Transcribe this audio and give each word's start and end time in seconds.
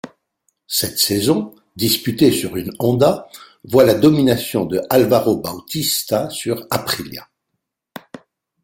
Cette 0.65 0.97
saison, 0.97 1.53
disputée 1.75 2.31
sur 2.31 2.57
une 2.57 2.73
Honda, 2.79 3.27
voit 3.65 3.83
la 3.85 3.93
domination 3.93 4.65
de 4.65 4.81
Álvaro 4.89 5.37
Bautista 5.37 6.27
sur 6.31 6.65
Aprilia. 6.71 7.29